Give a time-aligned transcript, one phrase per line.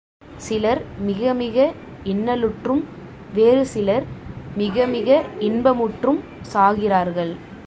[0.45, 1.57] சிலர் மிகமிக
[2.13, 2.81] இன்னலுற்றும்
[3.33, 4.05] வேறுசிலர்
[4.57, 5.09] மிகமிக
[5.39, 6.19] இன்பமுற்றும்
[6.53, 7.33] சாகிறார்கள்.